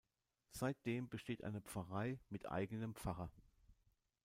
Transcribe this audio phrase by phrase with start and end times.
[0.49, 3.29] Seitdem besteht eine Pfarrei mit eigenem Pfarrer.